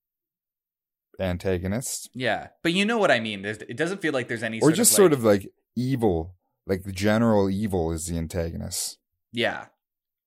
antagonist 1.20 2.10
Yeah, 2.14 2.50
but 2.62 2.74
you 2.74 2.84
know 2.86 2.98
what 2.98 3.10
I 3.10 3.20
mean. 3.22 3.42
There's, 3.42 3.58
it 3.60 3.78
doesn't 3.78 4.02
feel 4.02 4.12
like 4.14 4.28
there's 4.28 4.44
any 4.44 4.58
or 4.60 4.64
sort 4.70 4.76
just 4.76 4.92
of 4.92 4.96
sort 4.98 5.12
like- 5.12 5.18
of 5.20 5.24
like 5.24 5.48
evil, 5.76 6.36
like 6.68 6.84
the 6.84 6.92
general 6.92 7.50
evil, 7.50 7.92
is 7.94 8.08
the 8.08 8.18
antagonist. 8.18 8.98
Yeah. 9.36 9.66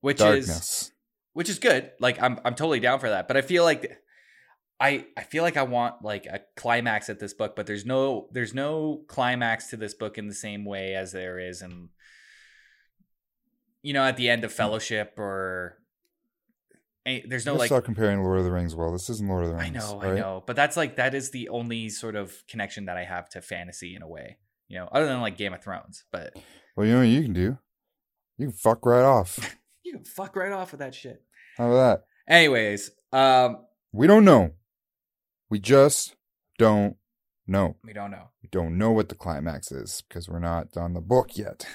Which 0.00 0.20
is 0.20 0.92
which 1.32 1.48
is 1.48 1.58
good. 1.58 1.90
Like 1.98 2.22
I'm 2.22 2.38
I'm 2.44 2.54
totally 2.54 2.80
down 2.80 3.00
for 3.00 3.08
that. 3.08 3.26
But 3.26 3.36
I 3.36 3.42
feel 3.42 3.64
like 3.64 3.98
I 4.78 5.06
I 5.16 5.22
feel 5.22 5.42
like 5.42 5.56
I 5.56 5.62
want 5.62 6.02
like 6.02 6.26
a 6.26 6.40
climax 6.56 7.08
at 7.08 7.18
this 7.18 7.34
book, 7.34 7.56
but 7.56 7.66
there's 7.66 7.84
no 7.84 8.28
there's 8.32 8.54
no 8.54 9.02
climax 9.08 9.70
to 9.70 9.76
this 9.76 9.94
book 9.94 10.18
in 10.18 10.28
the 10.28 10.34
same 10.34 10.64
way 10.64 10.94
as 10.94 11.12
there 11.12 11.38
is 11.38 11.62
in 11.62 11.88
you 13.82 13.92
know 13.92 14.04
at 14.04 14.16
the 14.16 14.28
end 14.28 14.44
of 14.44 14.52
hmm. 14.52 14.56
Fellowship 14.56 15.14
or 15.18 15.78
there's 17.26 17.46
no 17.46 17.52
Let's 17.52 17.60
like 17.60 17.68
start 17.68 17.84
comparing 17.86 18.22
Lord 18.22 18.38
of 18.38 18.44
the 18.44 18.52
Rings. 18.52 18.76
Well, 18.76 18.92
this 18.92 19.08
isn't 19.08 19.26
Lord 19.26 19.44
of 19.44 19.50
the 19.50 19.56
Rings. 19.56 19.76
I 19.76 19.78
know, 19.78 20.02
I 20.02 20.14
know, 20.14 20.44
but 20.46 20.56
that's 20.56 20.76
like 20.76 20.96
that 20.96 21.14
is 21.14 21.30
the 21.30 21.48
only 21.48 21.88
sort 21.88 22.16
of 22.16 22.34
connection 22.48 22.84
that 22.84 22.98
I 22.98 23.04
have 23.04 23.30
to 23.30 23.40
fantasy 23.40 23.96
in 23.96 24.02
a 24.02 24.08
way, 24.08 24.36
you 24.68 24.78
know, 24.78 24.88
other 24.92 25.06
than 25.06 25.22
like 25.22 25.38
Game 25.38 25.54
of 25.54 25.62
Thrones. 25.62 26.04
But 26.12 26.36
Well, 26.76 26.86
you 26.86 26.92
know 26.92 26.98
what 26.98 27.08
you 27.08 27.22
can 27.22 27.32
do? 27.32 27.58
You 28.38 28.46
can 28.46 28.52
fuck 28.56 28.86
right 28.86 29.02
off. 29.04 29.56
you 29.84 29.92
can 29.92 30.04
fuck 30.04 30.36
right 30.36 30.52
off 30.52 30.72
with 30.72 30.80
that 30.80 30.94
shit. 30.94 31.22
How 31.56 31.66
about 31.70 31.76
that? 32.28 32.32
Anyways, 32.34 32.90
um, 33.12 33.58
We 33.92 34.06
don't 34.06 34.24
know. 34.24 34.52
We 35.50 35.58
just 35.58 36.14
don't 36.58 36.96
know. 37.46 37.76
we 37.82 37.92
don't 37.92 38.10
know. 38.10 38.28
We 38.42 38.48
don't 38.50 38.78
know 38.78 38.92
what 38.92 39.08
the 39.08 39.14
climax 39.14 39.72
is 39.72 40.02
because 40.08 40.28
we're 40.28 40.38
not 40.38 40.76
on 40.76 40.94
the 40.94 41.00
book 41.00 41.36
yet. 41.36 41.66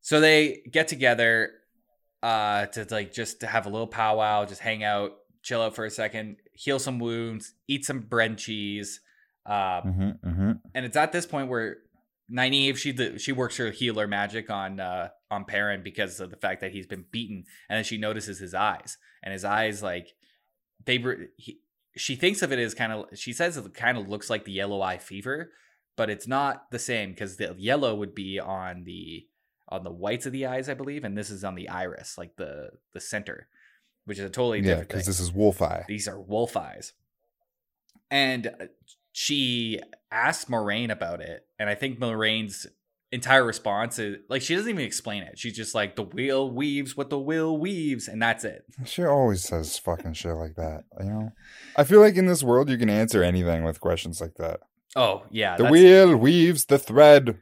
So 0.00 0.20
they 0.20 0.62
get 0.70 0.88
together 0.88 1.50
uh 2.22 2.66
to 2.66 2.86
like 2.90 3.12
just 3.12 3.40
to 3.40 3.46
have 3.46 3.66
a 3.66 3.70
little 3.70 3.86
powwow, 3.86 4.44
just 4.44 4.60
hang 4.60 4.82
out, 4.84 5.12
chill 5.42 5.62
out 5.62 5.74
for 5.74 5.84
a 5.84 5.90
second, 5.90 6.36
heal 6.52 6.78
some 6.78 6.98
wounds, 6.98 7.54
eat 7.66 7.84
some 7.84 8.00
bread 8.00 8.30
and 8.30 8.38
cheese. 8.38 9.00
Uh, 9.46 9.80
hmm 9.80 10.10
hmm 10.22 10.52
and 10.74 10.84
it's 10.84 10.96
at 10.96 11.10
this 11.12 11.24
point 11.24 11.48
where 11.48 11.78
Nynaeve 12.30 12.76
she 12.76 12.92
the, 12.92 13.18
she 13.18 13.32
works 13.32 13.56
her 13.56 13.70
healer 13.70 14.06
magic 14.06 14.50
on 14.50 14.80
uh 14.80 15.08
on 15.30 15.44
Perrin 15.44 15.82
because 15.82 16.20
of 16.20 16.30
the 16.30 16.36
fact 16.36 16.60
that 16.60 16.72
he's 16.72 16.86
been 16.86 17.04
beaten, 17.10 17.44
and 17.68 17.76
then 17.76 17.84
she 17.84 17.96
notices 17.98 18.38
his 18.38 18.54
eyes, 18.54 18.98
and 19.22 19.32
his 19.32 19.44
eyes 19.44 19.82
like 19.82 20.14
they 20.84 20.98
were. 20.98 21.26
He, 21.36 21.60
she 21.96 22.14
thinks 22.16 22.42
of 22.42 22.52
it 22.52 22.58
as 22.58 22.74
kind 22.74 22.92
of. 22.92 23.06
She 23.18 23.32
says 23.32 23.56
it 23.56 23.74
kind 23.74 23.98
of 23.98 24.08
looks 24.08 24.28
like 24.30 24.44
the 24.44 24.52
yellow 24.52 24.82
eye 24.82 24.98
fever, 24.98 25.50
but 25.96 26.10
it's 26.10 26.28
not 26.28 26.70
the 26.70 26.78
same 26.78 27.10
because 27.10 27.36
the 27.38 27.54
yellow 27.58 27.94
would 27.94 28.14
be 28.14 28.38
on 28.38 28.84
the 28.84 29.26
on 29.70 29.84
the 29.84 29.90
whites 29.90 30.24
of 30.26 30.32
the 30.32 30.46
eyes, 30.46 30.68
I 30.68 30.74
believe, 30.74 31.04
and 31.04 31.16
this 31.16 31.30
is 31.30 31.44
on 31.44 31.54
the 31.54 31.68
iris, 31.68 32.16
like 32.16 32.36
the 32.36 32.70
the 32.92 33.00
center, 33.00 33.48
which 34.04 34.18
is 34.18 34.24
a 34.24 34.30
totally 34.30 34.58
Yeah, 34.58 34.64
different. 34.64 34.88
because 34.90 35.06
this 35.06 35.18
is 35.20 35.32
Wolf 35.32 35.60
Eye. 35.60 35.84
These 35.88 36.06
are 36.08 36.20
wolf 36.20 36.56
eyes. 36.56 36.92
And 38.10 38.46
uh, 38.46 38.66
she 39.12 39.80
asks 40.10 40.46
Moiraine 40.50 40.90
about 40.90 41.20
it. 41.20 41.46
And 41.58 41.68
I 41.68 41.74
think 41.74 41.98
Moiraine's 41.98 42.66
entire 43.10 43.44
response 43.44 43.98
is 43.98 44.18
like, 44.28 44.42
she 44.42 44.54
doesn't 44.54 44.68
even 44.70 44.84
explain 44.84 45.22
it. 45.22 45.38
She's 45.38 45.56
just 45.56 45.74
like, 45.74 45.96
the 45.96 46.02
wheel 46.02 46.50
weaves 46.50 46.96
what 46.96 47.10
the 47.10 47.18
wheel 47.18 47.56
weaves. 47.56 48.06
And 48.06 48.20
that's 48.20 48.44
it. 48.44 48.64
She 48.84 49.02
always 49.04 49.42
says 49.42 49.78
fucking 49.78 50.12
shit 50.12 50.34
like 50.34 50.56
that. 50.56 50.84
You 51.00 51.06
know, 51.06 51.32
I 51.76 51.84
feel 51.84 52.00
like 52.00 52.16
in 52.16 52.26
this 52.26 52.42
world 52.42 52.68
you 52.68 52.76
can 52.78 52.90
answer 52.90 53.22
anything 53.22 53.64
with 53.64 53.80
questions 53.80 54.20
like 54.20 54.34
that. 54.34 54.60
Oh, 54.94 55.24
yeah. 55.30 55.56
The 55.56 55.64
wheel 55.66 56.16
weaves 56.16 56.66
the 56.66 56.78
thread 56.78 57.38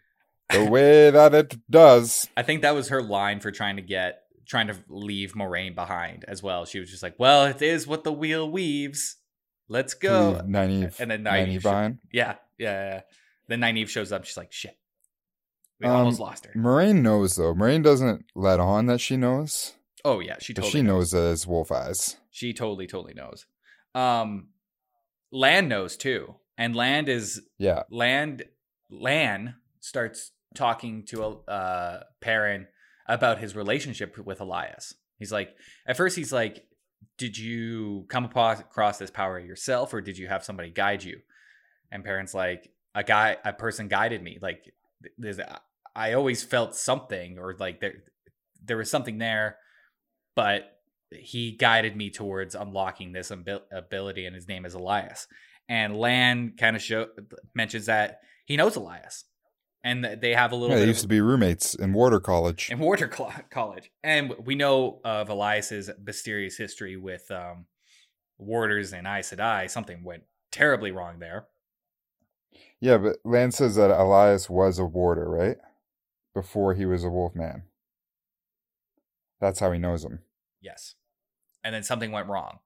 the 0.50 0.64
way 0.70 1.10
that 1.10 1.34
it 1.34 1.56
does. 1.70 2.28
I 2.36 2.42
think 2.42 2.62
that 2.62 2.74
was 2.74 2.88
her 2.88 3.02
line 3.02 3.40
for 3.40 3.50
trying 3.50 3.76
to 3.76 3.82
get, 3.82 4.22
trying 4.46 4.68
to 4.68 4.76
leave 4.88 5.32
Moiraine 5.34 5.74
behind 5.74 6.24
as 6.28 6.42
well. 6.42 6.64
She 6.64 6.78
was 6.78 6.90
just 6.90 7.02
like, 7.02 7.16
well, 7.18 7.44
it 7.46 7.60
is 7.60 7.86
what 7.86 8.04
the 8.04 8.12
wheel 8.12 8.48
weaves. 8.48 9.16
Let's 9.68 9.94
go. 9.94 10.40
Nynaeve, 10.46 11.00
And 11.00 11.10
then 11.10 11.24
Nynaeve, 11.24 11.62
behind. 11.62 11.98
yeah, 12.12 12.36
yeah, 12.56 12.70
yeah, 12.70 12.88
yeah. 12.94 13.00
Then 13.48 13.60
Nynaeve 13.60 13.88
shows 13.88 14.12
up. 14.12 14.24
She's 14.24 14.36
like, 14.36 14.52
shit. 14.52 14.76
We 15.80 15.86
Um, 15.86 15.96
almost 15.96 16.20
lost 16.20 16.46
her. 16.46 16.52
Moiraine 16.56 17.02
knows 17.02 17.36
though. 17.36 17.54
Moiraine 17.54 17.82
doesn't 17.82 18.24
let 18.34 18.60
on 18.60 18.86
that 18.86 19.00
she 19.00 19.16
knows, 19.16 19.74
Oh, 20.04 20.20
yeah. 20.20 20.36
She 20.40 20.54
totally 20.54 20.70
she 20.70 20.82
knows 20.82 21.10
that 21.10 21.32
it's 21.32 21.46
Wolf 21.46 21.72
Eyes. 21.72 22.16
She 22.30 22.52
totally, 22.52 22.86
totally 22.86 23.14
knows. 23.14 23.44
Um, 23.94 24.50
Lan 25.32 25.68
knows 25.68 25.96
too, 25.96 26.36
and 26.56 26.76
Lan 26.76 27.08
is 27.08 27.42
Yeah, 27.58 27.82
Land. 27.90 28.44
Lan 28.88 29.56
starts 29.80 30.30
talking 30.54 31.04
to 31.06 31.22
uh 31.48 32.04
Perrin 32.20 32.68
about 33.08 33.38
his 33.40 33.56
relationship 33.56 34.16
with 34.18 34.38
Elyas. 34.38 34.94
He's 35.18 35.32
like, 35.32 35.50
at 35.86 35.96
first, 35.96 36.14
he's 36.16 36.32
like, 36.32 36.64
"Did 37.18 37.36
you 37.36 38.06
come 38.08 38.24
across 38.26 38.98
this 38.98 39.10
power 39.10 39.38
yourself, 39.40 39.92
or 39.92 40.00
did 40.00 40.16
you 40.18 40.28
have 40.28 40.44
somebody 40.44 40.70
guide 40.70 41.02
you?" 41.02 41.20
And 41.90 42.04
Perrin's 42.04 42.34
like, 42.34 42.70
"A 42.96 43.04
guy, 43.04 43.36
a 43.44 43.52
person 43.52 43.86
guided 43.86 44.22
me. 44.22 44.38
Like, 44.42 44.64
there's, 45.16 45.38
I 45.94 46.14
always 46.14 46.42
felt 46.42 46.74
something, 46.74 47.38
or 47.38 47.54
like 47.58 47.80
there, 47.80 47.94
there 48.64 48.76
was 48.76 48.90
something 48.90 49.18
there, 49.18 49.58
but." 50.34 50.72
he 51.12 51.52
guided 51.52 51.96
me 51.96 52.10
towards 52.10 52.56
unlocking 52.56 53.12
this 53.12 53.30
abil- 53.30 53.62
ability 53.72 54.26
and 54.26 54.34
his 54.34 54.48
name 54.48 54.64
is 54.66 54.74
elyas 54.74 55.26
and 55.68 55.96
lan 55.96 56.52
kind 56.58 56.74
of 56.74 56.82
show 56.82 57.06
mentions 57.54 57.86
that 57.86 58.20
he 58.44 58.56
knows 58.56 58.74
elyas 58.76 59.22
and 59.84 60.04
they 60.20 60.34
have 60.34 60.50
a 60.50 60.56
little 60.56 60.74
yeah. 60.74 60.82
They 60.82 60.88
used 60.88 61.02
to 61.02 61.08
be 61.08 61.20
roommates 61.20 61.76
in 61.76 61.92
Warder 61.92 62.18
College. 62.18 62.70
in 62.72 62.80
water 62.80 63.06
Col- 63.06 63.32
college 63.50 63.90
and 64.02 64.34
we 64.44 64.56
know 64.56 65.00
of 65.04 65.28
elyas's 65.28 65.90
mysterious 66.04 66.56
history 66.56 66.96
with 66.96 67.30
um 67.30 67.66
warders 68.36 68.92
and 68.92 69.06
Aes 69.06 69.30
Sedai. 69.32 69.70
something 69.70 70.02
went 70.02 70.24
terribly 70.50 70.90
wrong 70.90 71.20
there 71.20 71.46
Yeah, 72.80 72.98
but 72.98 73.16
Lan 73.24 73.52
says 73.52 73.74
that 73.76 73.90
Elyas 73.90 74.50
was 74.50 74.78
a 74.78 74.84
warder, 74.84 75.28
right? 75.28 75.56
Before 76.34 76.74
he 76.74 76.84
was 76.84 77.04
a 77.04 77.08
wolf 77.10 77.34
man. 77.34 77.62
That's 79.40 79.60
how 79.60 79.72
he 79.72 79.78
knows 79.78 80.04
him. 80.04 80.20
yes 80.60 80.94
and 81.64 81.74
then 81.74 81.82
something 81.82 82.12
went 82.12 82.28
wrong 82.28 82.60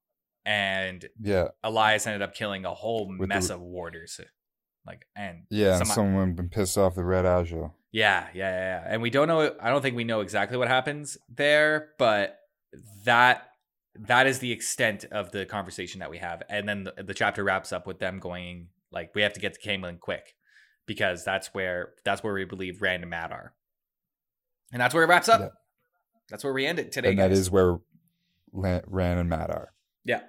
and 0.45 1.09
Yeah, 1.19 1.49
elyas 1.65 2.07
ended 2.07 2.21
up 2.23 2.35
killing 2.35 2.65
a 2.67 2.75
whole 2.75 3.09
With 3.09 3.19
the- 3.21 3.27
mess 3.27 3.49
of 3.51 3.61
warders 3.61 4.21
like 4.87 5.07
and 5.17 5.45
yeah. 5.51 5.77
and 5.79 5.87
someone 5.87 6.35
been 6.35 6.49
pissed 6.49 6.77
off 6.79 6.95
the 6.95 7.05
Red 7.05 7.25
Ajah. 7.25 7.73
Yeah, 7.93 8.27
yeah, 8.35 8.51
yeah, 8.51 8.83
yeah. 8.83 8.85
And 8.89 9.03
we 9.03 9.11
don't 9.11 9.29
know 9.29 9.55
I 9.61 9.69
don't 9.71 9.83
think 9.83 9.97
we 9.97 10.05
know 10.05 10.21
exactly 10.21 10.57
what 10.57 10.69
happens 10.69 11.19
there, 11.29 11.91
but 11.99 12.39
that 13.05 13.49
that 13.99 14.27
is 14.27 14.39
the 14.39 14.53
extent 14.53 15.05
of 15.11 15.33
the 15.33 15.45
conversation 15.47 16.01
that 16.01 16.11
we 16.11 16.19
have. 16.19 16.43
And 16.49 16.69
then 16.69 16.85
the, 16.85 17.03
the 17.03 17.15
chapter 17.15 17.43
wraps 17.45 17.73
up 17.73 17.87
with 17.87 17.99
them 17.99 18.21
going 18.21 18.69
like 18.93 19.15
we 19.15 19.23
have 19.23 19.33
to 19.35 19.41
get 19.41 19.55
to 19.55 19.61
Caemlyn 19.61 20.01
quick 20.01 20.35
because 20.87 21.25
that's 21.25 21.49
where 21.55 21.91
that's 22.05 22.23
where 22.23 22.35
we 22.35 22.45
believe 22.45 22.83
Rand 22.83 23.03
and 23.03 23.11
Mat 23.11 23.33
are. 23.33 23.55
And 24.73 24.81
that's 24.81 24.95
where 24.95 25.03
it 25.03 25.09
wraps 25.09 25.29
up. 25.29 25.41
Yeah. 25.41 25.49
That's 26.29 26.45
where 26.45 26.53
we 26.53 26.67
end 26.67 26.79
it 26.79 26.93
today. 26.93 27.11
and 27.11 27.19
that 27.19 27.31
guys. 27.31 27.39
is 27.39 27.51
where 27.51 27.79
Rand 28.53 29.21
and 29.21 29.29
Mat 29.29 29.51
are. 29.51 29.73
yeah. 30.05 30.23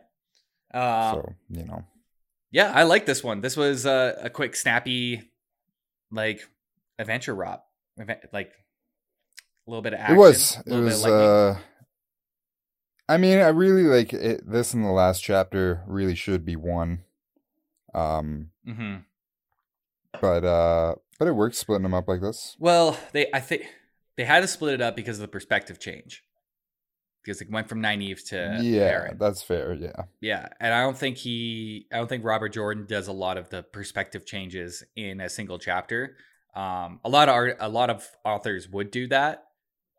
Um, 0.74 1.16
so 1.16 1.36
you 1.50 1.66
know, 1.66 1.84
yeah, 2.52 2.72
I 2.74 2.84
like 2.84 3.06
this 3.06 3.24
one. 3.24 3.42
This 3.42 3.58
was 3.58 3.86
uh, 3.86 4.18
a 4.22 4.30
quick, 4.30 4.56
snappy, 4.56 5.32
like 6.12 6.48
adventure 6.98 7.36
romp, 7.36 7.62
like 8.32 8.52
a 9.68 9.70
little 9.70 9.82
bit 9.82 9.94
of 9.94 10.00
action. 10.00 10.16
it 10.16 10.20
was. 10.20 10.58
It 10.66 10.68
little 10.68 10.86
bit 10.86 10.94
of 10.94 11.02
was. 11.02 11.06
uh 11.06 11.60
I 13.10 13.18
mean, 13.18 13.40
I 13.40 13.50
really 13.50 13.84
like 13.84 14.14
it. 14.14 14.50
This 14.50 14.74
and 14.74 14.86
the 14.86 14.92
last 14.92 15.22
chapter 15.22 15.84
really 15.86 16.16
should 16.16 16.46
be 16.46 16.56
one. 16.56 17.04
Um, 17.94 18.52
hmm 18.66 18.98
but 20.20 20.44
uh, 20.44 20.96
but 21.20 21.28
it 21.28 21.34
works 21.34 21.58
splitting 21.58 21.84
them 21.84 21.94
up 21.94 22.08
like 22.08 22.22
this. 22.22 22.56
Well, 22.60 22.98
they 23.14 23.28
I 23.34 23.40
think 23.40 23.66
they 24.18 24.26
had 24.26 24.42
to 24.42 24.48
split 24.48 24.74
it 24.74 24.82
up 24.82 24.96
because 24.96 25.18
of 25.18 25.22
the 25.22 25.28
perspective 25.28 25.80
change. 25.80 26.24
Because 27.24 27.40
it 27.40 27.52
went 27.52 27.70
from 27.70 27.84
Nynaeve 27.84 28.28
to 28.30 28.58
yeah, 28.64 28.90
Perrin. 28.90 29.18
that's 29.20 29.44
fair. 29.44 29.74
Yeah, 29.76 30.06
Yeah, 30.22 30.48
and 30.60 30.74
I 30.74 30.82
don't 30.82 30.98
think 30.98 31.18
he, 31.18 31.86
I 31.94 31.98
don't 31.98 32.08
think 32.08 32.26
Robert 32.26 32.50
Jordan 32.50 32.88
does 32.88 33.08
a 33.08 33.12
lot 33.12 33.38
of 33.38 33.48
the 33.52 33.62
perspective 33.62 34.26
changes 34.26 34.84
in 34.96 35.22
a 35.22 35.30
single 35.30 35.60
chapter. 35.60 36.16
Um, 36.56 37.00
a 37.06 37.10
lot 37.10 37.30
of 37.30 37.36
art, 37.36 37.58
a 37.60 37.70
lot 37.70 37.92
of 37.92 38.08
authors 38.26 38.68
would 38.70 38.90
do 38.90 39.06
that 39.10 39.44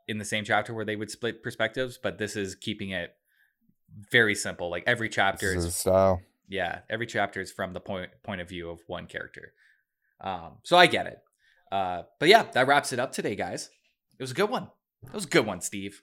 in 0.09 0.19
the 0.19 0.25
same 0.25 0.43
chapter 0.45 0.75
where 0.75 0.85
they 0.85 0.97
would 0.97 1.13
split 1.13 1.45
perspectives, 1.45 1.97
but 1.97 2.19
this 2.19 2.35
is 2.35 2.57
keeping 2.57 2.91
it 2.91 3.15
very 4.11 4.35
simple. 4.35 4.69
Like 4.69 4.83
every 4.89 5.09
chapter 5.09 5.47
this 5.47 5.59
is 5.59 5.67
is 5.67 5.77
style. 5.77 6.21
Yeah, 6.49 6.81
every 6.91 7.07
chapter 7.07 7.41
is 7.41 7.53
from 7.53 7.73
the 7.73 7.81
point 7.81 8.11
point 8.23 8.41
of 8.41 8.49
view 8.49 8.71
of 8.71 8.81
one 8.87 9.07
character. 9.07 9.53
Um, 10.21 10.59
so 10.63 10.77
I 10.77 10.87
get 10.87 11.07
it. 11.07 11.19
Uh, 11.71 12.03
but 12.21 12.29
yeah, 12.29 12.45
that 12.53 12.67
wraps 12.67 12.93
it 12.93 12.99
up 12.99 13.13
today, 13.13 13.35
guys. 13.35 13.71
It 14.19 14.23
was 14.23 14.31
a 14.31 14.35
good 14.35 14.51
one. 14.51 14.69
It 15.05 15.13
was 15.13 15.25
a 15.25 15.29
good 15.29 15.47
one, 15.47 15.61
Steve. 15.61 16.03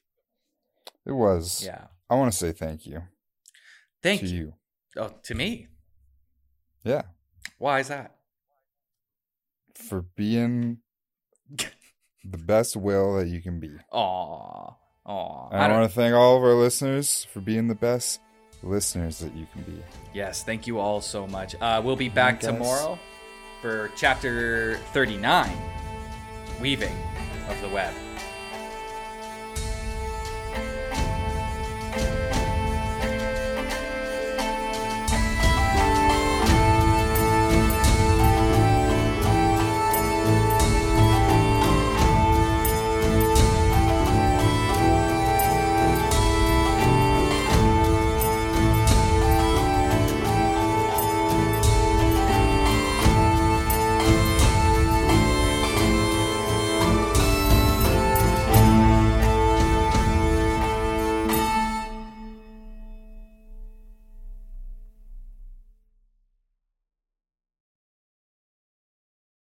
It 1.05 1.11
was. 1.11 1.63
Yeah. 1.65 1.85
I 2.09 2.15
want 2.15 2.31
to 2.31 2.37
say 2.37 2.51
thank 2.51 2.87
you 2.87 3.03
Thank 4.01 4.23
you. 4.23 4.29
you. 4.29 4.53
Oh, 4.97 5.11
to 5.23 5.35
me. 5.35 5.67
Yeah, 6.83 7.03
Why 7.57 7.79
is 7.79 7.89
that? 7.89 8.15
for 9.75 10.01
being 10.15 10.77
the 11.49 12.37
best 12.37 12.75
will 12.75 13.15
that 13.15 13.27
you 13.27 13.41
can 13.41 13.59
be. 13.59 13.71
Aw. 13.91 14.73
Aw. 15.05 15.49
I 15.51 15.65
I, 15.65 15.71
want 15.71 15.89
to 15.89 15.95
thank 15.95 16.13
all 16.13 16.37
of 16.37 16.43
our 16.43 16.53
listeners 16.53 17.25
for 17.31 17.39
being 17.39 17.67
the 17.67 17.75
best 17.75 18.19
listeners 18.63 19.19
that 19.19 19.33
you 19.35 19.47
can 19.53 19.61
be. 19.63 19.81
Yes, 20.13 20.43
thank 20.43 20.67
you 20.67 20.79
all 20.79 21.01
so 21.01 21.27
much. 21.27 21.55
Uh, 21.59 21.81
we'll 21.83 21.95
be 21.95 22.09
back 22.09 22.39
tomorrow 22.39 22.99
for 23.61 23.91
chapter 23.95 24.77
39. 24.93 25.51
weaving 26.59 26.95
of 27.49 27.61
the 27.61 27.69
web. 27.69 27.93